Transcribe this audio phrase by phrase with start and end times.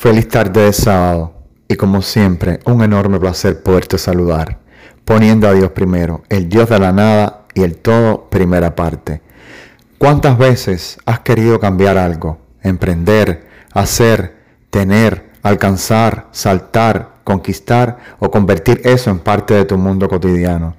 [0.00, 1.34] Feliz tarde de sábado
[1.68, 4.58] y como siempre un enorme placer poderte saludar,
[5.04, 9.20] poniendo a Dios primero, el Dios de la nada y el todo primera parte.
[9.98, 14.36] ¿Cuántas veces has querido cambiar algo, emprender, hacer,
[14.70, 20.76] tener, alcanzar, saltar, conquistar o convertir eso en parte de tu mundo cotidiano?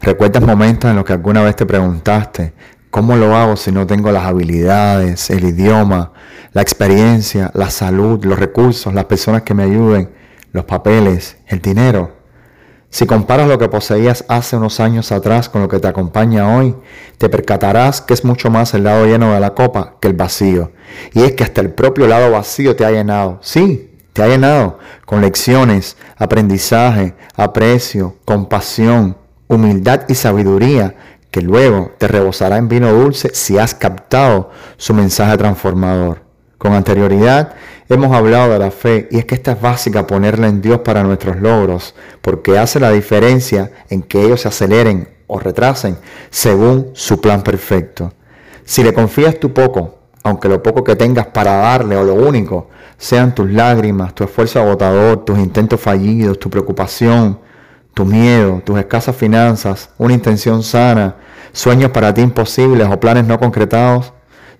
[0.00, 2.54] ¿Recuerdas momentos en los que alguna vez te preguntaste,
[2.94, 6.12] ¿Cómo lo hago si no tengo las habilidades, el idioma,
[6.52, 10.10] la experiencia, la salud, los recursos, las personas que me ayuden,
[10.52, 12.12] los papeles, el dinero?
[12.90, 16.76] Si comparas lo que poseías hace unos años atrás con lo que te acompaña hoy,
[17.18, 20.70] te percatarás que es mucho más el lado lleno de la copa que el vacío.
[21.14, 23.40] Y es que hasta el propio lado vacío te ha llenado.
[23.42, 29.16] Sí, te ha llenado con lecciones, aprendizaje, aprecio, compasión,
[29.48, 30.94] humildad y sabiduría
[31.34, 36.22] que luego te rebosará en vino dulce si has captado su mensaje transformador.
[36.58, 37.54] Con anterioridad
[37.88, 41.02] hemos hablado de la fe y es que esta es básica ponerla en Dios para
[41.02, 45.98] nuestros logros, porque hace la diferencia en que ellos se aceleren o retrasen
[46.30, 48.12] según su plan perfecto.
[48.64, 52.68] Si le confías tu poco, aunque lo poco que tengas para darle o lo único
[52.96, 57.40] sean tus lágrimas, tu esfuerzo agotador, tus intentos fallidos, tu preocupación,
[57.94, 61.16] tu miedo, tus escasas finanzas, una intención sana,
[61.52, 64.12] sueños para ti imposibles o planes no concretados,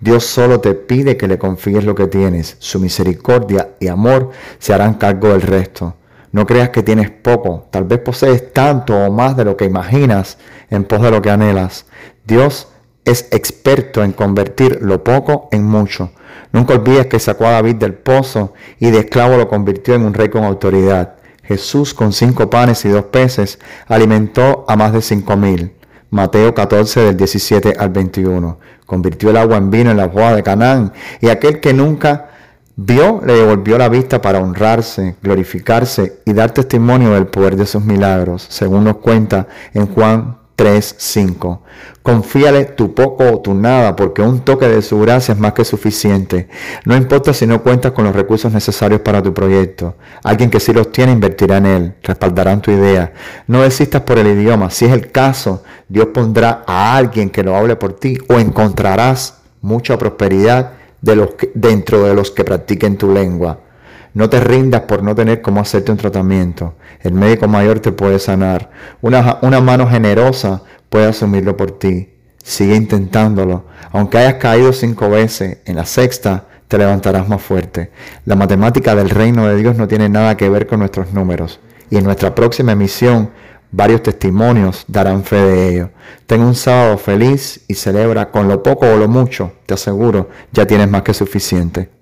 [0.00, 2.56] Dios solo te pide que le confíes lo que tienes.
[2.58, 5.94] Su misericordia y amor se harán cargo del resto.
[6.32, 10.38] No creas que tienes poco, tal vez posees tanto o más de lo que imaginas
[10.70, 11.86] en pos de lo que anhelas.
[12.24, 12.68] Dios
[13.04, 16.12] es experto en convertir lo poco en mucho.
[16.52, 20.14] Nunca olvides que sacó a David del pozo y de esclavo lo convirtió en un
[20.14, 21.19] rey con autoridad.
[21.50, 25.72] Jesús con cinco panes y dos peces alimentó a más de cinco mil.
[26.10, 28.56] Mateo 14 del 17 al 21.
[28.86, 32.30] Convirtió el agua en vino en la boda de Canaán y aquel que nunca
[32.76, 37.84] vio le devolvió la vista para honrarse, glorificarse y dar testimonio del poder de sus
[37.84, 41.60] milagros, según nos cuenta en Juan 3.5.
[42.02, 45.64] Confíale tu poco o tu nada, porque un toque de su gracia es más que
[45.64, 46.48] suficiente.
[46.84, 49.96] No importa si no cuentas con los recursos necesarios para tu proyecto.
[50.22, 53.14] Alguien que sí los tiene invertirá en él, respaldarán tu idea.
[53.46, 54.68] No desistas por el idioma.
[54.68, 59.38] Si es el caso, Dios pondrá a alguien que lo hable por ti o encontrarás
[59.62, 63.60] mucha prosperidad de los dentro de los que practiquen tu lengua.
[64.14, 66.74] No te rindas por no tener cómo hacerte un tratamiento.
[67.00, 68.70] El médico mayor te puede sanar.
[69.00, 72.10] Una, una mano generosa puede asumirlo por ti.
[72.42, 73.66] Sigue intentándolo.
[73.92, 77.90] Aunque hayas caído cinco veces, en la sexta te levantarás más fuerte.
[78.24, 81.60] La matemática del reino de Dios no tiene nada que ver con nuestros números.
[81.90, 83.30] Y en nuestra próxima emisión,
[83.72, 85.90] varios testimonios darán fe de ello.
[86.26, 90.66] Ten un sábado feliz y celebra con lo poco o lo mucho, te aseguro, ya
[90.66, 91.99] tienes más que suficiente.